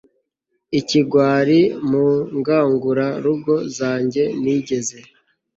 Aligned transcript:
ikigwari 0.79 1.59
mu 1.89 2.07
ngangurarugo 2.37 3.53
zanjye 3.77 4.23
nigeze 4.41 4.97